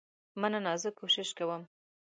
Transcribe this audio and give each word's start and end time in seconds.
مننه 0.41 0.73
زه 0.81 0.89
کوشش 0.99 1.29
کوم. 1.37 1.61